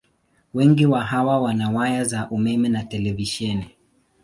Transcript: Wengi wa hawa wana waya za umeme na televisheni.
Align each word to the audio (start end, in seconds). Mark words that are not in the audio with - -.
Wengi 0.53 0.85
wa 0.85 1.01
hawa 1.03 1.41
wana 1.41 1.69
waya 1.69 2.03
za 2.03 2.29
umeme 2.31 2.69
na 2.69 2.83
televisheni. 2.83 3.67